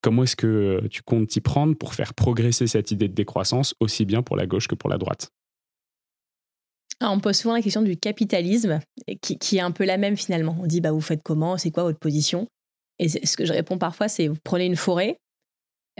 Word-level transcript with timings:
Comment 0.00 0.22
est-ce 0.22 0.36
que 0.36 0.86
tu 0.90 1.02
comptes 1.02 1.28
t'y 1.28 1.40
prendre 1.40 1.76
pour 1.76 1.94
faire 1.94 2.14
progresser 2.14 2.66
cette 2.66 2.90
idée 2.90 3.08
de 3.08 3.14
décroissance 3.14 3.74
aussi 3.80 4.04
bien 4.04 4.22
pour 4.22 4.36
la 4.36 4.46
gauche 4.46 4.68
que 4.68 4.74
pour 4.74 4.90
la 4.90 4.98
droite? 4.98 5.30
On 7.00 7.16
me 7.16 7.20
pose 7.20 7.36
souvent 7.36 7.54
la 7.54 7.62
question 7.62 7.82
du 7.82 7.96
capitalisme, 7.96 8.80
qui, 9.20 9.56
est 9.56 9.60
un 9.60 9.70
peu 9.70 9.84
la 9.84 9.98
même 9.98 10.16
finalement. 10.16 10.56
On 10.60 10.66
dit, 10.66 10.80
bah, 10.80 10.90
vous 10.90 11.00
faites 11.00 11.22
comment? 11.22 11.56
C'est 11.56 11.70
quoi 11.70 11.84
votre 11.84 11.98
position? 11.98 12.48
Et 12.98 13.08
ce 13.08 13.36
que 13.36 13.44
je 13.44 13.52
réponds 13.52 13.78
parfois, 13.78 14.08
c'est, 14.08 14.26
vous 14.26 14.38
prenez 14.42 14.66
une 14.66 14.76
forêt, 14.76 15.16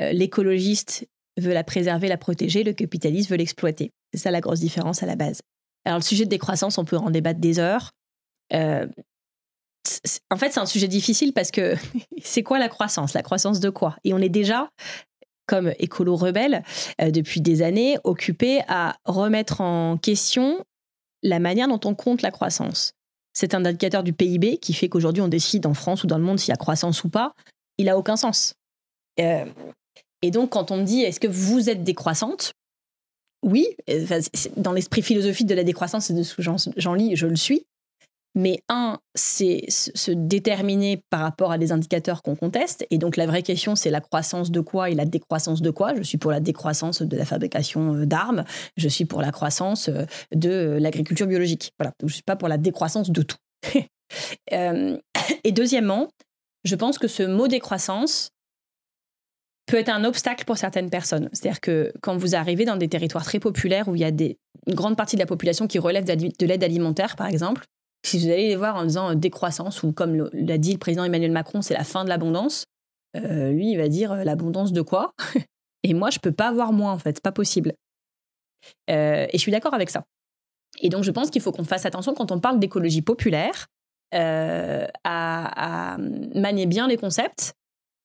euh, 0.00 0.12
l'écologiste 0.12 1.06
veut 1.36 1.52
la 1.52 1.62
préserver, 1.62 2.08
la 2.08 2.18
protéger, 2.18 2.64
le 2.64 2.72
capitaliste 2.72 3.30
veut 3.30 3.36
l'exploiter. 3.36 3.92
C'est 4.12 4.20
ça 4.20 4.30
la 4.30 4.40
grosse 4.40 4.60
différence 4.60 5.02
à 5.02 5.06
la 5.06 5.14
base. 5.14 5.40
Alors 5.84 5.98
le 5.98 6.04
sujet 6.04 6.24
de 6.24 6.30
décroissance, 6.30 6.78
on 6.78 6.84
peut 6.84 6.96
en 6.96 7.10
débattre 7.10 7.40
des 7.40 7.58
heures. 7.60 7.90
Euh, 8.52 8.86
en 10.30 10.36
fait, 10.36 10.50
c'est 10.50 10.60
un 10.60 10.66
sujet 10.66 10.88
difficile 10.88 11.32
parce 11.32 11.50
que 11.50 11.74
c'est 12.22 12.42
quoi 12.42 12.58
la 12.58 12.68
croissance? 12.68 13.14
La 13.14 13.22
croissance 13.22 13.60
de 13.60 13.70
quoi? 13.70 13.96
Et 14.04 14.14
on 14.14 14.18
est 14.18 14.28
déjà, 14.28 14.70
comme 15.46 15.72
écolo 15.78 16.16
rebelle, 16.16 16.62
euh, 17.00 17.10
depuis 17.10 17.40
des 17.40 17.62
années, 17.62 17.98
occupé 18.04 18.62
à 18.68 18.96
remettre 19.04 19.60
en 19.60 19.96
question 19.96 20.64
la 21.22 21.38
manière 21.38 21.68
dont 21.68 21.80
on 21.84 21.94
compte 21.94 22.22
la 22.22 22.30
croissance. 22.30 22.94
C'est 23.32 23.54
un 23.54 23.64
indicateur 23.64 24.02
du 24.02 24.12
PIB 24.12 24.58
qui 24.58 24.72
fait 24.72 24.88
qu'aujourd'hui 24.88 25.22
on 25.22 25.28
décide 25.28 25.66
en 25.66 25.74
France 25.74 26.04
ou 26.04 26.06
dans 26.06 26.18
le 26.18 26.24
monde 26.24 26.38
s'il 26.38 26.50
y 26.50 26.52
a 26.52 26.56
croissance 26.56 27.04
ou 27.04 27.08
pas. 27.08 27.34
Il 27.76 27.86
n'a 27.86 27.96
aucun 27.96 28.16
sens. 28.16 28.54
Euh, 29.20 29.44
et 30.22 30.30
donc 30.30 30.50
quand 30.50 30.70
on 30.70 30.78
me 30.78 30.84
dit 30.84 31.02
est-ce 31.02 31.20
que 31.20 31.28
vous 31.28 31.70
êtes 31.70 31.84
décroissante 31.84 32.52
Oui, 33.42 33.66
dans 34.56 34.72
l'esprit 34.72 35.02
philosophique 35.02 35.46
de 35.46 35.54
la 35.54 35.64
décroissance 35.64 36.10
et 36.10 36.14
de 36.14 36.22
ce 36.22 36.34
que 36.34 36.42
j'en 36.76 36.94
lis, 36.94 37.16
je 37.16 37.26
le 37.26 37.36
suis. 37.36 37.64
Mais 38.34 38.60
un, 38.68 38.98
c'est 39.14 39.64
se 39.68 40.10
déterminer 40.10 41.02
par 41.10 41.20
rapport 41.20 41.50
à 41.50 41.58
des 41.58 41.72
indicateurs 41.72 42.22
qu'on 42.22 42.36
conteste. 42.36 42.86
Et 42.90 42.98
donc 42.98 43.16
la 43.16 43.26
vraie 43.26 43.42
question, 43.42 43.74
c'est 43.74 43.90
la 43.90 44.00
croissance 44.00 44.50
de 44.50 44.60
quoi 44.60 44.90
et 44.90 44.94
la 44.94 45.06
décroissance 45.06 45.62
de 45.62 45.70
quoi. 45.70 45.94
Je 45.96 46.02
suis 46.02 46.18
pour 46.18 46.30
la 46.30 46.40
décroissance 46.40 47.02
de 47.02 47.16
la 47.16 47.24
fabrication 47.24 47.94
euh, 47.94 48.06
d'armes. 48.06 48.44
Je 48.76 48.88
suis 48.88 49.06
pour 49.06 49.22
la 49.22 49.32
croissance 49.32 49.88
euh, 49.88 50.04
de 50.34 50.50
euh, 50.50 50.78
l'agriculture 50.78 51.26
biologique. 51.26 51.72
Voilà. 51.78 51.92
je 52.00 52.06
ne 52.06 52.10
suis 52.10 52.22
pas 52.22 52.36
pour 52.36 52.48
la 52.48 52.58
décroissance 52.58 53.10
de 53.10 53.22
tout. 53.22 53.36
et 54.50 55.52
deuxièmement, 55.52 56.08
je 56.64 56.76
pense 56.76 56.98
que 56.98 57.08
ce 57.08 57.22
mot 57.22 57.48
décroissance 57.48 58.30
peut 59.66 59.78
être 59.78 59.90
un 59.90 60.04
obstacle 60.04 60.44
pour 60.44 60.58
certaines 60.58 60.90
personnes. 60.90 61.28
C'est-à-dire 61.32 61.60
que 61.60 61.92
quand 62.00 62.16
vous 62.16 62.34
arrivez 62.34 62.64
dans 62.64 62.76
des 62.76 62.88
territoires 62.88 63.24
très 63.24 63.38
populaires 63.38 63.88
où 63.88 63.94
il 63.94 64.00
y 64.00 64.04
a 64.04 64.10
des, 64.10 64.38
une 64.66 64.74
grande 64.74 64.96
partie 64.96 65.16
de 65.16 65.20
la 65.20 65.26
population 65.26 65.66
qui 65.66 65.78
relève 65.78 66.04
de 66.04 66.46
l'aide 66.46 66.64
alimentaire, 66.64 67.16
par 67.16 67.26
exemple, 67.26 67.64
si 68.04 68.18
vous 68.18 68.26
allez 68.26 68.48
les 68.48 68.56
voir 68.56 68.76
en 68.76 68.84
disant 68.84 69.10
euh, 69.10 69.14
décroissance, 69.14 69.82
ou 69.82 69.92
comme 69.92 70.28
l'a 70.32 70.58
dit 70.58 70.72
le 70.72 70.78
président 70.78 71.04
Emmanuel 71.04 71.32
Macron, 71.32 71.62
c'est 71.62 71.74
la 71.74 71.84
fin 71.84 72.04
de 72.04 72.08
l'abondance, 72.08 72.66
euh, 73.16 73.50
lui, 73.50 73.72
il 73.72 73.76
va 73.76 73.88
dire 73.88 74.12
euh, 74.12 74.24
l'abondance 74.24 74.72
de 74.72 74.82
quoi? 74.82 75.12
Et 75.82 75.94
moi, 75.94 76.10
je 76.10 76.18
peux 76.18 76.32
pas 76.32 76.48
avoir 76.48 76.72
moins, 76.72 76.92
en 76.92 76.98
fait, 76.98 77.20
pas 77.20 77.32
possible. 77.32 77.72
et 78.88 79.28
je 79.32 79.38
suis 79.38 79.52
d'accord 79.52 79.74
avec 79.74 79.90
ça. 79.90 80.04
Et 80.80 80.88
donc, 80.88 81.04
je 81.04 81.12
pense 81.12 81.30
qu'il 81.30 81.40
faut 81.40 81.52
qu'on 81.52 81.64
fasse 81.64 81.86
attention 81.86 82.14
quand 82.14 82.32
on 82.32 82.40
parle 82.40 82.58
d'écologie 82.58 83.00
populaire, 83.00 83.68
à, 84.12 85.96
manier 86.34 86.66
bien 86.66 86.88
les 86.88 86.96
concepts 86.96 87.54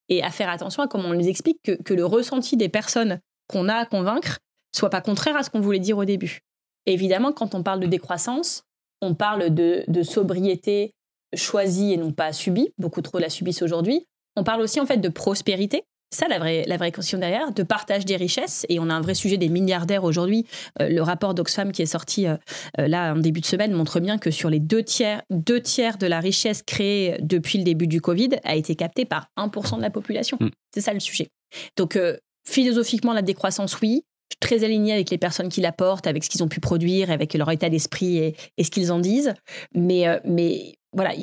et 0.07 0.21
à 0.21 0.29
faire 0.29 0.49
attention 0.49 0.83
à 0.83 0.87
comment 0.87 1.09
on 1.09 1.13
les 1.13 1.29
explique, 1.29 1.57
que, 1.63 1.71
que 1.81 1.95
le 1.95 2.05
ressenti 2.05 2.55
des 2.57 2.69
personnes 2.69 3.19
qu'on 3.47 3.67
a 3.67 3.75
à 3.75 3.85
convaincre 3.87 4.37
soit 4.71 4.91
pas 4.91 5.01
contraire 5.01 5.35
à 5.35 5.43
ce 5.43 5.49
qu'on 5.49 5.61
voulait 5.61 5.79
dire 5.79 5.97
au 5.97 6.05
début. 6.05 6.41
évidemment, 6.85 7.31
quand 7.31 7.55
on 7.55 7.63
parle 7.63 7.79
de 7.79 7.87
décroissance, 7.87 8.63
on 9.03 9.15
parle 9.15 9.53
de, 9.53 10.03
sobriété 10.03 10.93
choisie 11.35 11.93
et 11.93 11.97
non 11.97 12.11
pas 12.11 12.31
subie. 12.31 12.73
Beaucoup 12.77 13.01
trop 13.01 13.19
la 13.19 13.29
subissent 13.29 13.61
aujourd'hui. 13.61 14.07
On 14.35 14.43
parle 14.43 14.61
aussi 14.61 14.79
en 14.79 14.85
fait 14.85 14.97
de 14.97 15.09
prospérité. 15.09 15.83
Ça, 16.11 16.27
la 16.27 16.37
vraie, 16.37 16.63
la 16.67 16.77
vraie 16.77 16.91
question 16.91 17.17
derrière, 17.17 17.51
de 17.51 17.63
partage 17.63 18.05
des 18.05 18.15
richesses. 18.15 18.67
Et 18.69 18.79
on 18.79 18.89
a 18.89 18.93
un 18.93 19.01
vrai 19.01 19.15
sujet 19.15 19.37
des 19.37 19.49
milliardaires 19.49 20.03
aujourd'hui. 20.03 20.45
Euh, 20.79 20.87
le 20.87 21.01
rapport 21.01 21.33
d'Oxfam 21.33 21.71
qui 21.71 21.81
est 21.81 21.87
sorti 21.87 22.27
euh, 22.27 22.35
euh, 22.79 22.87
là 22.87 23.13
en 23.13 23.17
début 23.17 23.41
de 23.41 23.47
semaine 23.47 23.73
montre 23.73 23.99
bien 23.99 24.19
que 24.19 24.29
sur 24.29 24.51
les 24.51 24.59
deux 24.59 24.83
tiers, 24.83 25.23
deux 25.31 25.59
tiers 25.59 25.97
de 25.97 26.05
la 26.05 26.19
richesse 26.19 26.61
créée 26.61 27.17
depuis 27.21 27.57
le 27.57 27.63
début 27.63 27.87
du 27.87 27.99
Covid 27.99 28.29
a 28.43 28.55
été 28.55 28.75
captée 28.75 29.05
par 29.05 29.27
1% 29.37 29.77
de 29.77 29.81
la 29.81 29.89
population. 29.89 30.37
Mm. 30.39 30.49
C'est 30.71 30.81
ça 30.81 30.93
le 30.93 30.99
sujet. 30.99 31.29
Donc, 31.77 31.97
philosophiquement, 32.45 33.13
la 33.13 33.23
décroissance, 33.23 33.79
oui 33.81 34.03
très 34.39 34.63
alignée 34.63 34.93
avec 34.93 35.09
les 35.09 35.17
personnes 35.17 35.49
qui 35.49 35.61
la 35.61 35.71
portent, 35.71 36.07
avec 36.07 36.23
ce 36.23 36.29
qu'ils 36.29 36.43
ont 36.43 36.47
pu 36.47 36.59
produire, 36.59 37.11
avec 37.11 37.33
leur 37.33 37.49
état 37.51 37.69
d'esprit 37.69 38.17
et, 38.17 38.63
ce 38.63 38.69
qu'ils 38.69 38.91
en 38.91 38.99
disent. 38.99 39.33
Mais, 39.73 40.07
euh, 40.07 40.19
mais 40.25 40.75
voilà, 40.93 41.13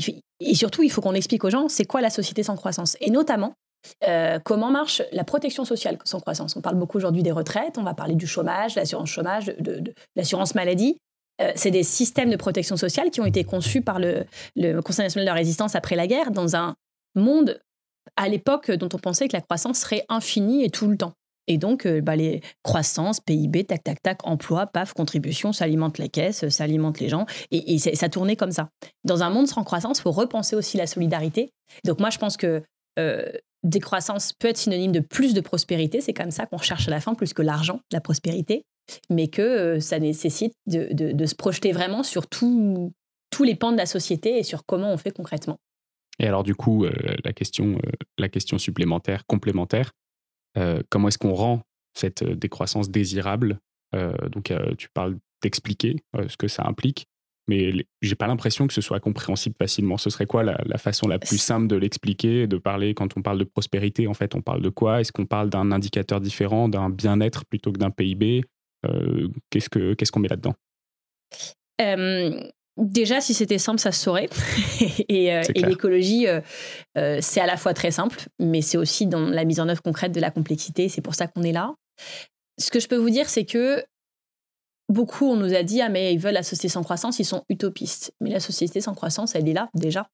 et 0.41 0.54
surtout, 0.54 0.82
il 0.82 0.91
faut 0.91 1.00
qu'on 1.00 1.15
explique 1.15 1.44
aux 1.44 1.50
gens 1.50 1.69
c'est 1.69 1.84
quoi 1.84 2.00
la 2.00 2.10
société 2.10 2.43
sans 2.43 2.56
croissance? 2.56 2.97
Et 3.00 3.10
notamment, 3.10 3.54
euh, 4.06 4.38
comment 4.44 4.70
marche 4.70 5.03
la 5.12 5.25
protection 5.25 5.65
sociale 5.65 5.99
sans 6.04 6.20
croissance? 6.20 6.56
On 6.56 6.60
parle 6.60 6.76
beaucoup 6.76 6.99
aujourd'hui 6.99 7.22
des 7.22 7.32
retraites, 7.32 7.78
on 7.78 7.82
va 7.82 7.94
parler 7.94 8.15
du 8.15 8.26
chômage, 8.26 8.75
l'assurance 8.75 9.10
chômage, 9.10 9.47
de, 9.59 9.82
l'assurance 10.16 10.54
maladie. 10.54 10.99
Euh, 11.41 11.53
c'est 11.54 11.70
des 11.70 11.82
systèmes 11.82 12.31
de 12.31 12.37
protection 12.37 12.76
sociale 12.76 13.10
qui 13.10 13.20
ont 13.20 13.26
été 13.26 13.44
conçus 13.44 13.81
par 13.81 13.99
le, 13.99 14.25
le 14.56 14.81
Conseil 14.81 15.06
national 15.06 15.25
de 15.25 15.31
la 15.31 15.34
résistance 15.34 15.75
après 15.75 15.97
la 15.97 16.06
guerre 16.06 16.31
dans 16.31 16.56
un 16.56 16.75
monde 17.15 17.60
à 18.16 18.28
l'époque 18.28 18.70
dont 18.70 18.88
on 18.93 18.99
pensait 18.99 19.28
que 19.28 19.37
la 19.37 19.41
croissance 19.41 19.78
serait 19.78 20.04
infinie 20.09 20.65
et 20.65 20.70
tout 20.70 20.88
le 20.88 20.97
temps. 20.97 21.12
Et 21.50 21.59
donc, 21.59 21.84
euh, 21.84 22.00
bah, 22.00 22.15
les 22.15 22.43
croissances, 22.62 23.19
PIB, 23.19 23.65
tac, 23.65 23.83
tac, 23.83 24.00
tac, 24.00 24.25
emploi, 24.25 24.69
paf, 24.69 24.93
contribution, 24.93 25.53
ça 25.53 25.65
alimente 25.65 25.99
les 25.99 26.09
caisses, 26.09 26.49
ça 26.49 26.62
alimente 26.62 27.00
les 27.00 27.09
gens. 27.09 27.27
Et, 27.50 27.77
ça 27.78 28.09
tournait 28.09 28.37
comme 28.37 28.53
ça. 28.53 28.69
Dans 29.03 29.25
un 29.25 29.31
monde 29.31 29.49
sans 29.49 29.65
croissance, 29.65 29.99
il 29.99 30.03
faut 30.03 30.12
repenser 30.12 30.55
aussi 30.55 30.77
la 30.77 30.87
solidarité. 30.87 31.50
Donc, 31.84 31.99
moi, 31.99 32.11
je 32.11 32.19
pense 32.19 32.37
que 32.37 32.62
euh, 33.00 33.33
décroissance 33.65 34.33
peut 34.33 34.47
être 34.47 34.59
synonyme 34.59 34.93
de 34.93 35.00
plus 35.00 35.34
de 35.34 35.41
prospérité. 35.41 36.00
C'est 36.00 36.12
comme 36.12 36.31
ça 36.31 36.47
qu'on 36.47 36.59
recherche 36.59 36.87
à 36.87 36.93
la 36.93 37.00
fin, 37.00 37.15
plus 37.15 37.33
que 37.33 37.43
l'argent, 37.43 37.81
la 37.91 38.00
prospérité. 38.00 38.62
Mais 39.11 39.27
que 39.27 39.43
euh, 39.43 39.81
ça 39.81 39.99
nécessite 39.99 40.53
de, 40.69 41.27
se 41.27 41.34
projeter 41.34 41.72
vraiment 41.72 42.05
sur 42.05 42.28
tous 42.28 42.93
les 43.43 43.56
pans 43.56 43.72
de 43.72 43.77
la 43.77 43.87
société 43.87 44.38
et 44.38 44.44
sur 44.44 44.65
comment 44.65 44.93
on 44.93 44.97
fait 44.97 45.11
concrètement. 45.11 45.56
Et 46.21 46.28
alors, 46.28 46.44
du 46.44 46.55
coup, 46.55 46.87
la, 47.25 47.32
question, 47.32 47.81
la 48.19 48.28
question 48.28 48.59
supplémentaire, 48.59 49.25
complémentaire, 49.27 49.91
euh, 49.91 50.00
comment 50.88 51.09
est-ce 51.09 51.19
qu'on 51.19 51.34
rend 51.34 51.62
cette 51.94 52.22
euh, 52.22 52.34
décroissance 52.34 52.91
désirable? 52.91 53.59
Euh, 53.94 54.12
Donc, 54.28 54.53
tu 54.78 54.88
parles 54.94 55.16
d'expliquer 55.43 55.97
ce 56.28 56.37
que 56.37 56.49
ça 56.49 56.65
implique, 56.66 57.06
mais 57.49 57.72
j'ai 58.03 58.15
pas 58.15 58.27
l'impression 58.27 58.66
que 58.66 58.75
ce 58.75 58.81
soit 58.81 59.00
compréhensible 59.00 59.56
facilement. 59.59 59.97
Ce 59.97 60.11
serait 60.11 60.27
quoi 60.27 60.43
la, 60.44 60.78
façon 60.78 61.09
la 61.09 61.19
plus 61.19 61.38
simple 61.38 61.66
de 61.66 61.77
l'expliquer, 61.77 62.47
de 62.47 62.59
parler 62.59 62.94
quand 62.94 63.16
on 63.16 63.22
parle 63.22 63.38
de 63.38 63.44
prospérité 63.44 64.06
En 64.06 64.15
fait, 64.15 64.34
on 64.34 64.43
parle 64.43 64.61
de 64.61 64.69
quoi? 64.69 65.00
Est-ce 65.00 65.12
qu'on 65.12 65.27
parle 65.27 65.50
d'un 65.50 65.72
indicateur 65.72 66.21
différent, 66.21 66.69
d'un 66.69 66.91
bien-être 66.91 67.47
plutôt 67.47 67.72
que 67.72 67.78
d'un 67.78 67.91
PIB 67.91 68.44
Qu'est-ce 69.50 70.11
qu'on 70.11 70.21
met 70.21 70.28
là-dedans? 70.28 70.55
Déjà, 72.80 73.20
si 73.20 73.34
c'était 73.34 73.58
simple, 73.58 73.78
ça 73.78 73.92
se 73.92 74.00
saurait. 74.00 74.30
et, 75.08 75.34
euh, 75.34 75.42
l'écologie, 75.54 76.26
euh, 76.26 76.41
euh, 76.96 77.18
c'est 77.20 77.41
à 77.41 77.46
la 77.46 77.58
fois 77.58 77.74
très 77.74 77.91
simple, 77.91 78.26
mais 78.38 78.62
c'est 78.62 78.78
aussi 78.78 79.06
dans 79.06 79.28
la 79.28 79.44
mise 79.44 79.60
en 79.60 79.68
œuvre 79.68 79.82
concrète 79.82 80.12
de 80.12 80.20
la 80.20 80.30
complexité. 80.30 80.88
C'est 80.88 81.02
pour 81.02 81.14
ça 81.14 81.26
qu'on 81.26 81.42
est 81.42 81.52
là. 81.52 81.74
Ce 82.58 82.70
que 82.70 82.80
je 82.80 82.88
peux 82.88 82.96
vous 82.96 83.10
dire, 83.10 83.28
c'est 83.28 83.44
que 83.44 83.84
beaucoup, 84.88 85.26
on 85.26 85.36
nous 85.36 85.54
a 85.54 85.62
dit, 85.62 85.82
ah 85.82 85.90
mais 85.90 86.14
ils 86.14 86.19
veulent 86.19 86.34
la 86.34 86.42
société 86.42 86.69
sans 86.69 86.82
croissance, 86.82 87.19
ils 87.19 87.24
sont 87.24 87.44
utopistes. 87.50 88.12
Mais 88.20 88.30
la 88.30 88.40
société 88.40 88.80
sans 88.80 88.94
croissance, 88.94 89.34
elle 89.34 89.48
est 89.48 89.54
là 89.54 89.69
déjà 89.74 90.08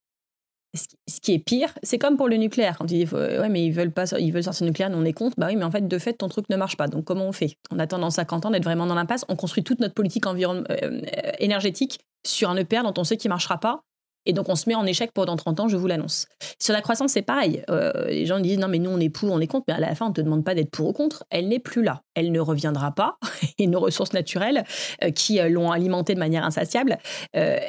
ce 0.76 1.20
qui 1.20 1.34
est 1.34 1.38
pire, 1.38 1.72
c'est 1.82 1.98
comme 1.98 2.16
pour 2.16 2.28
le 2.28 2.36
nucléaire. 2.36 2.76
Quand 2.78 2.90
ils 2.90 3.04
disent, 3.04 3.12
ouais, 3.12 3.48
mais 3.48 3.64
ils 3.64 3.72
veulent 3.72 3.92
pas, 3.92 4.04
ils 4.18 4.32
veulent 4.32 4.44
sortir 4.44 4.64
le 4.64 4.70
nucléaire, 4.70 4.90
nous 4.90 4.98
on 4.98 5.04
est 5.04 5.12
contre. 5.12 5.34
Bah 5.38 5.46
oui, 5.48 5.56
mais 5.56 5.64
en 5.64 5.70
fait, 5.70 5.86
de 5.86 5.98
fait, 5.98 6.14
ton 6.14 6.28
truc 6.28 6.48
ne 6.48 6.56
marche 6.56 6.76
pas. 6.76 6.88
Donc 6.88 7.04
comment 7.04 7.26
on 7.26 7.32
fait? 7.32 7.56
On 7.70 7.78
attend 7.78 7.98
dans 7.98 8.10
50 8.10 8.46
ans 8.46 8.50
d'être 8.50 8.64
vraiment 8.64 8.86
dans 8.86 8.94
l'impasse. 8.94 9.24
On 9.28 9.36
construit 9.36 9.64
toute 9.64 9.80
notre 9.80 9.94
politique 9.94 10.26
environ, 10.26 10.64
euh, 10.70 11.00
énergétique 11.38 12.00
sur 12.26 12.50
un 12.50 12.56
EPR 12.56 12.82
dont 12.82 12.94
on 12.98 13.04
sait 13.04 13.16
qu'il 13.16 13.28
marchera 13.28 13.58
pas. 13.58 13.80
Et 14.28 14.32
donc 14.32 14.48
on 14.48 14.56
se 14.56 14.68
met 14.68 14.74
en 14.74 14.84
échec 14.84 15.12
pour 15.12 15.24
dans 15.24 15.36
30 15.36 15.60
ans, 15.60 15.68
je 15.68 15.76
vous 15.76 15.86
l'annonce. 15.86 16.26
Sur 16.60 16.74
la 16.74 16.82
croissance, 16.82 17.12
c'est 17.12 17.22
pareil. 17.22 17.62
Euh, 17.70 18.08
les 18.08 18.26
gens 18.26 18.40
disent 18.40 18.58
non, 18.58 18.68
mais 18.68 18.78
nous 18.78 18.90
on 18.90 18.98
est 18.98 19.08
pour, 19.08 19.30
on 19.30 19.40
est 19.40 19.46
contre. 19.46 19.66
Mais 19.68 19.74
à 19.74 19.80
la 19.80 19.94
fin, 19.94 20.06
on 20.06 20.08
ne 20.08 20.14
te 20.14 20.20
demande 20.20 20.44
pas 20.44 20.54
d'être 20.54 20.70
pour 20.70 20.88
ou 20.88 20.92
contre. 20.92 21.24
Elle 21.30 21.48
n'est 21.48 21.60
plus 21.60 21.82
là. 21.82 22.02
Elle 22.14 22.32
ne 22.32 22.40
reviendra 22.40 22.92
pas. 22.92 23.18
Et 23.58 23.68
nos 23.68 23.80
ressources 23.80 24.12
naturelles 24.12 24.64
euh, 25.04 25.10
qui 25.12 25.38
l'ont 25.48 25.70
alimentée 25.70 26.14
de 26.14 26.18
manière 26.18 26.44
insatiable, 26.44 26.98
elles, 27.32 27.60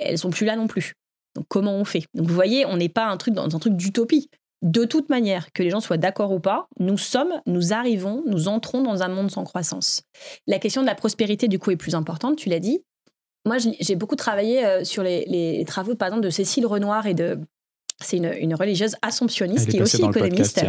elles 0.00 0.18
sont 0.18 0.30
plus 0.30 0.46
là 0.46 0.56
non 0.56 0.66
plus. 0.66 0.94
Donc 1.36 1.46
comment 1.48 1.74
on 1.74 1.84
fait? 1.84 2.04
Donc 2.14 2.26
vous 2.26 2.34
voyez, 2.34 2.66
on 2.66 2.76
n'est 2.76 2.88
pas 2.88 3.06
un 3.06 3.16
truc 3.16 3.34
dans 3.34 3.54
un 3.54 3.58
truc 3.58 3.74
d'utopie. 3.76 4.28
De 4.62 4.84
toute 4.84 5.10
manière, 5.10 5.52
que 5.52 5.62
les 5.62 5.70
gens 5.70 5.80
soient 5.80 5.98
d'accord 5.98 6.32
ou 6.32 6.40
pas, 6.40 6.66
nous 6.80 6.96
sommes, 6.96 7.40
nous 7.46 7.72
arrivons, 7.72 8.24
nous 8.26 8.48
entrons 8.48 8.82
dans 8.82 9.02
un 9.02 9.08
monde 9.08 9.30
sans 9.30 9.44
croissance. 9.44 10.02
La 10.46 10.58
question 10.58 10.80
de 10.80 10.86
la 10.86 10.94
prospérité, 10.94 11.46
du 11.46 11.58
coup, 11.58 11.70
est 11.70 11.76
plus 11.76 11.94
importante, 11.94 12.36
tu 12.36 12.48
l'as 12.48 12.58
dit. 12.58 12.82
Moi, 13.44 13.58
j'ai 13.58 13.94
beaucoup 13.94 14.16
travaillé 14.16 14.64
euh, 14.64 14.82
sur 14.82 15.02
les, 15.02 15.62
travaux, 15.66 15.94
par 15.94 16.08
exemple, 16.08 16.24
de 16.24 16.30
Cécile 16.30 16.66
Renoir 16.66 17.06
et 17.06 17.14
de. 17.14 17.38
C'est 18.02 18.18
une, 18.18 18.54
religieuse 18.54 18.96
assomptionniste 19.00 19.70
qui 19.70 19.78
est 19.78 19.82
aussi 19.82 20.02
économiste. 20.02 20.62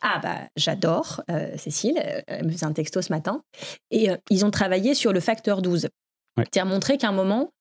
Ah, 0.00 0.18
bah, 0.22 0.36
j'adore 0.56 1.20
euh, 1.30 1.54
Cécile. 1.58 2.00
Euh, 2.02 2.22
elle 2.26 2.46
me 2.46 2.52
faisait 2.52 2.64
un 2.64 2.72
texto 2.72 3.02
ce 3.02 3.12
matin. 3.12 3.42
Et 3.90 4.08
ils 4.30 4.46
ont 4.46 4.50
travaillé 4.50 4.94
sur 4.94 5.12
le 5.12 5.20
facteur 5.20 5.60
12. 5.60 5.84
Ouais. 5.84 5.90
C'est-à-dire 6.36 6.64
montrer 6.64 6.96
qu'à 6.96 7.08
un 7.08 7.12
moment, 7.12 7.52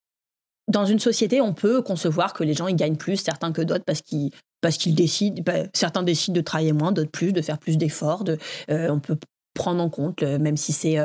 dans 0.69 0.85
une 0.85 0.99
société, 0.99 1.41
on 1.41 1.53
peut 1.53 1.81
concevoir 1.81 2.33
que 2.33 2.43
les 2.43 2.53
gens 2.53 2.67
ils 2.67 2.75
gagnent 2.75 2.97
plus, 2.97 3.17
certains 3.17 3.51
que 3.51 3.61
d'autres, 3.61 3.85
parce 3.85 4.01
qu'ils 4.01 4.31
parce 4.61 4.77
qu'ils 4.77 4.95
décident, 4.95 5.41
bah, 5.45 5.63
certains 5.73 6.03
décident 6.03 6.35
de 6.35 6.41
travailler 6.41 6.73
moins, 6.73 6.91
d'autres 6.91 7.11
plus, 7.11 7.31
de 7.31 7.41
faire 7.41 7.57
plus 7.57 7.77
d'efforts. 7.77 8.25
De, 8.25 8.37
euh, 8.69 8.89
on 8.89 8.99
peut 8.99 9.17
prendre 9.53 9.81
en 9.81 9.89
compte, 9.89 10.21
même 10.21 10.57
si 10.57 10.73
c'est 10.73 10.97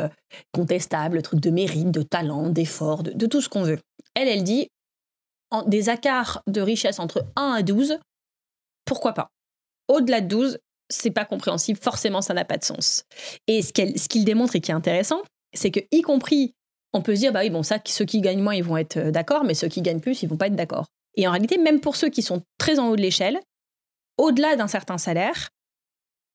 contestable, 0.53 1.17
le 1.17 1.23
truc 1.23 1.41
de 1.41 1.51
mérite, 1.51 1.91
de 1.91 2.03
talent, 2.03 2.51
d'effort, 2.51 3.03
de, 3.03 3.27
tout 3.27 3.41
ce 3.41 3.49
qu'on 3.49 3.63
veut. 3.63 3.79
Elle, 4.15 4.29
elle 4.29 4.45
dit 4.45 4.69
en, 5.51 5.63
des 5.63 5.91
écarts 5.91 6.43
de 6.47 6.61
richesse 6.61 6.99
entre 6.99 7.27
1 7.37 7.53
à 7.53 7.63
12, 7.63 7.99
pourquoi 8.85 9.13
pas? 9.13 9.31
Au-delà 9.89 10.21
de 10.21 10.29
12, 10.29 10.59
c'est 10.89 11.11
pas 11.11 11.25
compréhensible, 11.25 11.79
forcément 11.81 12.23
ça 12.23 12.35
n'a 12.35 12.45
pas 12.45 12.57
de 12.57 12.65
sens. 12.65 13.05
Et 13.47 13.63
ce 13.63 13.73
qu'il 13.73 14.25
démontre 14.25 14.57
et 14.57 14.61
qui 14.61 14.71
est 14.71 14.75
intéressant, 14.75 15.23
c'est 15.53 15.71
que 15.71 15.81
y 15.91 16.03
compris, 16.03 16.55
on 16.95 17.03
peut 17.03 17.15
se 17.15 17.21
dire, 17.21 17.33
bah 17.33 17.41
oui, 17.43 17.51
bon, 17.51 17.63
ça, 17.63 17.79
ceux 17.85 18.05
qui 18.05 18.21
gagnent 18.21 18.43
moins, 18.43 18.55
ils 18.55 18.65
vont 18.65 18.77
être 18.77 19.11
d'accord, 19.11 19.45
mais 19.45 19.53
ceux 19.53 19.69
qui 19.69 19.83
gagnent 19.83 20.01
plus, 20.01 20.23
ils 20.23 20.29
vont 20.29 20.37
pas 20.37 20.47
être 20.47 20.57
d'accord. 20.57 20.87
Et 21.17 21.29
en 21.29 21.33
réalité, 21.33 21.59
même 21.59 21.81
pour 21.81 21.97
ceux 21.97 22.09
qui 22.09 22.23
sont 22.23 22.43
très 22.57 22.79
en 22.79 22.89
haut 22.89 22.97
de 22.97 23.03
l'échelle, 23.03 23.39
au-delà 24.17 24.57
d'un 24.57 24.69
certain 24.69 24.97
salaire 24.97 25.51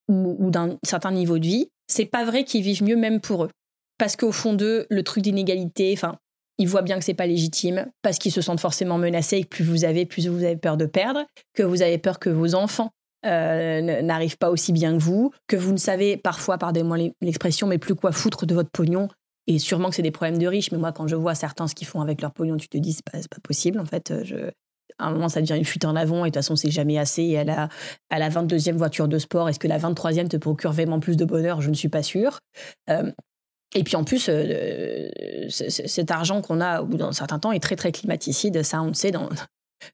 ou, 0.10 0.50
d'un 0.50 0.78
certain 0.84 1.12
niveau 1.12 1.40
de 1.40 1.46
vie, 1.46 1.70
c'est 1.88 2.06
pas 2.06 2.26
vrai 2.26 2.44
qu'ils 2.44 2.64
vivent 2.64 2.84
mieux 2.84 2.96
même 2.96 3.22
pour 3.22 3.46
eux. 3.46 3.50
Parce 3.98 4.16
qu'au 4.16 4.32
fond 4.32 4.54
d'eux, 4.54 4.86
le 4.90 5.04
truc 5.04 5.24
d'inégalité, 5.24 5.94
enfin, 5.94 6.18
ils 6.58 6.68
voient 6.68 6.82
bien 6.82 6.98
que 6.98 7.06
c'est 7.06 7.14
pas 7.14 7.28
légitime, 7.28 7.88
parce 8.02 8.18
qu'ils 8.18 8.32
se 8.32 8.42
sentent 8.42 8.60
forcément 8.60 8.98
menacés 8.98 9.38
et 9.38 9.44
que 9.44 9.50
plus 9.50 9.64
vous 9.64 9.86
avez, 9.86 10.06
plus 10.06 10.28
vous 10.28 10.44
avez 10.44 10.58
peur 10.58 10.78
de 10.78 10.86
perdre, 10.86 11.26
que 11.54 11.64
vous 11.64 11.82
avez 11.82 11.98
peur 11.98 12.20
que 12.20 12.30
vos 12.30 12.56
enfants 12.56 12.92
euh, 13.26 14.02
n'arrivent 14.02 14.38
pas 14.38 14.50
aussi 14.50 14.74
bien 14.74 14.94
que 14.98 15.02
vous, 15.02 15.32
que 15.48 15.56
vous 15.56 15.72
ne 15.72 15.78
savez 15.78 16.18
parfois, 16.18 16.58
pardonnez-moi 16.58 16.98
l'expression, 17.22 17.68
mais 17.68 17.78
plus 17.78 17.96
quoi 17.96 18.12
foutre 18.12 18.46
de 18.46 18.56
votre 18.56 18.72
pognon. 18.72 19.10
Et 19.50 19.58
sûrement 19.58 19.90
que 19.90 19.96
c'est 19.96 20.04
des 20.04 20.12
problèmes 20.12 20.38
de 20.38 20.46
riches, 20.46 20.72
mais 20.72 20.78
moi, 20.78 20.92
quand 20.92 21.08
je 21.08 21.16
vois 21.16 21.34
certains 21.34 21.68
ce 21.68 21.74
qu'ils 21.74 21.88
font 21.88 22.02
avec 22.02 22.22
leur 22.22 22.32
pognon, 22.32 22.56
tu 22.56 22.70
te 22.70 22.78
dis, 22.78 22.94
c'est 22.94 23.04
pas, 23.04 23.18
pas 23.18 23.42
possible, 23.42 23.80
en 23.80 23.86
fait. 23.86 24.14
Je, 24.24 24.52
à 25.00 25.08
un 25.08 25.12
moment, 25.12 25.28
ça 25.28 25.42
devient 25.42 25.58
une 25.58 25.66
fuite 25.66 25.86
en 25.86 25.96
avant, 25.96 26.24
et 26.24 26.30
de 26.30 26.34
toute 26.34 26.36
façon, 26.36 26.56
c'est 26.56 26.70
jamais 26.70 27.00
assez. 27.00 27.24
Et 27.24 27.40
à 27.40 27.44
la, 27.44 27.68
à 28.12 28.20
la 28.20 28.30
22e 28.30 28.74
voiture 28.74 29.08
de 29.08 29.18
sport, 29.18 29.50
est-ce 29.50 29.58
que 29.58 29.68
la 29.68 29.80
23e 29.80 30.28
te 30.28 30.38
procure 30.38 30.72
vraiment 30.72 31.00
plus 31.00 31.18
de 31.18 31.26
bonheur? 31.26 31.62
Je 31.62 31.72
ne 31.72 31.74
suis 31.74 31.90
pas 31.90 32.04
sûre. 32.04 32.40
Euh, 32.92 33.12
et 33.74 33.84
puis 33.84 33.96
en 33.96 34.04
plus, 34.04 34.28
euh, 34.30 35.10
cet 35.50 36.12
argent 36.12 36.42
qu'on 36.42 36.62
a 36.62 36.82
au 36.84 36.86
bout 36.86 36.98
d'un 36.98 37.12
certain 37.12 37.40
temps 37.40 37.52
est 37.52 37.60
très 37.60 37.76
très 37.76 37.92
climaticide. 37.92 38.62
Ça, 38.62 38.84
on 38.84 38.88
le 38.90 38.94
sait 38.94 39.12
dans, 39.12 39.30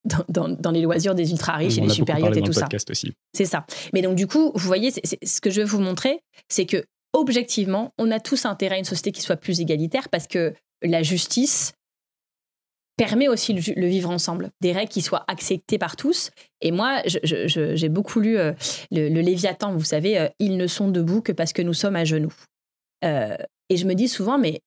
dans, 0.29 0.49
dans, 0.49 0.71
les 0.71 0.81
loisirs 0.81 1.15
des 1.15 1.31
ultra 1.31 1.53
riches 1.53 1.77
et 1.77 1.81
des 1.81 1.89
super 1.89 2.17
et 2.17 2.41
tout 2.41 2.53
ça. 2.53 2.67
C'est 3.33 3.45
ça. 3.45 3.65
Mais 3.93 4.01
donc 4.01 4.15
du 4.15 4.27
coup, 4.27 4.51
vous 4.53 4.67
voyez, 4.67 4.91
ce 4.91 5.41
que 5.41 5.49
je 5.49 5.61
veux 5.61 5.67
vous 5.67 5.79
montrer, 5.79 6.21
c'est 6.49 6.65
que 6.65 6.85
objectivement, 7.15 7.91
on 7.97 8.11
a 8.11 8.19
tous 8.19 8.45
intérêt 8.45 8.75
à 8.75 8.79
une 8.79 8.85
société 8.85 9.11
qui 9.11 9.21
soit 9.21 9.37
plus 9.37 9.59
égalitaire 9.59 10.09
parce 10.09 10.27
que 10.27 10.53
la 10.81 11.01
justice, 11.01 11.73
permet 12.97 13.27
aussi 13.27 13.53
le, 13.53 13.87
vivre 13.87 14.09
ensemble, 14.09 14.51
des 14.61 14.71
règles 14.71 14.91
qui 14.91 15.01
soient 15.01 15.25
acceptées 15.27 15.77
par 15.77 15.95
tous. 15.95 16.31
Et 16.61 16.71
moi, 16.71 17.01
j'ai 17.05 17.89
beaucoup 17.89 18.19
lu 18.19 18.37
euh, 18.37 18.53
le, 18.91 19.09
Léviathan, 19.09 19.73
vous 19.73 19.83
savez, 19.83 20.17
euh, 20.17 20.29
ils 20.39 20.57
ne 20.57 20.67
sont 20.67 20.89
debout 20.89 21.21
que 21.21 21.31
parce 21.31 21.53
que 21.53 21.61
nous 21.61 21.73
sommes 21.73 21.95
à 21.95 22.05
genoux. 22.05 22.33
Euh, 23.03 23.35
et 23.69 23.77
je 23.77 23.85
me 23.85 23.93
dis 23.93 24.07
souvent, 24.07 24.37
mais 24.37 24.61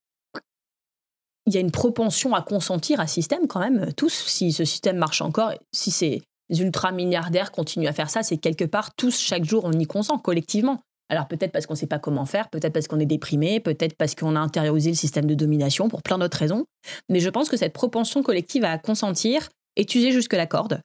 il 1.47 1.53
y 1.53 1.57
a 1.57 1.61
une 1.61 1.71
propension 1.71 2.35
à 2.35 2.43
consentir 2.43 2.99
à 2.99 3.07
ce 3.07 3.15
système 3.15 3.47
quand 3.47 3.59
même, 3.59 3.91
tous, 3.93 4.13
si 4.27 4.51
ce 4.51 4.65
système 4.65 4.97
marche 4.97 5.21
encore, 5.21 5.53
si 5.71 5.89
ces 5.89 6.21
ultra 6.51 6.91
milliardaires 6.91 7.51
continuent 7.51 7.87
à 7.87 7.93
faire 7.93 8.09
ça, 8.09 8.21
c'est 8.21 8.37
quelque 8.37 8.65
part, 8.65 8.93
tous, 8.93 9.19
chaque 9.19 9.45
jour, 9.45 9.65
on 9.65 9.71
y 9.71 9.85
consent 9.85 10.19
collectivement. 10.19 10.81
Alors 11.09 11.27
peut-être 11.27 11.51
parce 11.51 11.65
qu'on 11.65 11.73
ne 11.73 11.79
sait 11.79 11.87
pas 11.87 11.99
comment 11.99 12.25
faire, 12.25 12.49
peut-être 12.49 12.71
parce 12.71 12.87
qu'on 12.87 12.99
est 12.99 13.05
déprimé, 13.05 13.59
peut-être 13.59 13.95
parce 13.97 14.13
qu'on 14.13 14.35
a 14.35 14.39
intériorisé 14.39 14.91
le 14.91 14.95
système 14.95 15.25
de 15.25 15.33
domination, 15.33 15.89
pour 15.89 16.03
plein 16.03 16.19
d'autres 16.19 16.37
raisons. 16.37 16.65
Mais 17.09 17.19
je 17.19 17.29
pense 17.29 17.49
que 17.49 17.57
cette 17.57 17.73
propension 17.73 18.21
collective 18.21 18.63
à 18.63 18.77
consentir 18.77 19.49
est 19.75 19.93
usée 19.95 20.11
jusque 20.11 20.33
la 20.33 20.45
corde. 20.45 20.81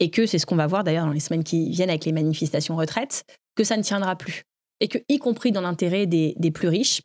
Et 0.00 0.10
que 0.10 0.26
c'est 0.26 0.38
ce 0.38 0.46
qu'on 0.46 0.56
va 0.56 0.66
voir 0.66 0.84
d'ailleurs 0.84 1.06
dans 1.06 1.12
les 1.12 1.20
semaines 1.20 1.44
qui 1.44 1.70
viennent 1.70 1.90
avec 1.90 2.04
les 2.04 2.12
manifestations 2.12 2.76
retraites, 2.76 3.24
que 3.54 3.64
ça 3.64 3.76
ne 3.76 3.82
tiendra 3.82 4.16
plus. 4.16 4.42
Et 4.80 4.88
que, 4.88 4.98
y 5.08 5.18
compris 5.18 5.52
dans 5.52 5.62
l'intérêt 5.62 6.06
des, 6.06 6.34
plus 6.52 6.68
riches, 6.68 7.00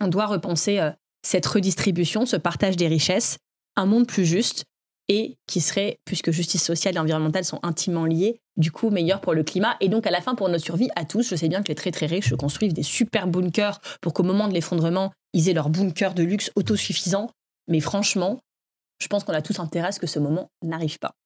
on 0.00 0.08
doit 0.08 0.26
repenser 0.26 0.80
euh, 0.80 0.90
cette 1.22 1.46
redistribution, 1.46 2.26
ce 2.26 2.36
partage 2.36 2.76
des 2.76 2.88
richesses, 2.88 3.38
un 3.76 3.86
monde 3.86 4.06
plus 4.06 4.26
juste 4.26 4.64
et 5.08 5.36
qui 5.46 5.60
serait, 5.60 5.98
puisque 6.04 6.30
justice 6.32 6.64
sociale 6.64 6.96
et 6.96 6.98
environnementale 6.98 7.44
sont 7.44 7.60
intimement 7.62 8.04
liées, 8.04 8.40
du 8.56 8.70
coup 8.70 8.90
meilleur 8.90 9.20
pour 9.20 9.34
le 9.34 9.42
climat 9.42 9.76
et 9.80 9.88
donc 9.88 10.06
à 10.06 10.10
la 10.10 10.20
fin 10.20 10.34
pour 10.34 10.48
notre 10.48 10.64
survie 10.64 10.88
à 10.96 11.04
tous. 11.04 11.28
Je 11.28 11.36
sais 11.36 11.48
bien 11.48 11.62
que 11.62 11.68
les 11.68 11.74
très 11.74 11.90
très 11.90 12.06
riches 12.06 12.34
construisent 12.34 12.74
des 12.74 12.82
super 12.82 13.26
bunkers 13.26 13.80
pour 14.00 14.12
qu'au 14.12 14.22
moment 14.22 14.48
de 14.48 14.54
l'effondrement, 14.54 15.12
ils 15.32 15.48
aient 15.48 15.54
leur 15.54 15.68
bunker 15.68 16.14
de 16.14 16.22
luxe 16.22 16.50
autosuffisant. 16.56 17.30
Mais 17.68 17.80
franchement, 17.80 18.38
je 18.98 19.08
pense 19.08 19.24
qu'on 19.24 19.34
a 19.34 19.42
tous 19.42 19.58
intérêt 19.58 19.88
à 19.88 19.92
ce 19.92 20.00
que 20.00 20.06
ce 20.06 20.18
moment 20.18 20.48
n'arrive 20.62 20.98
pas. 20.98 21.16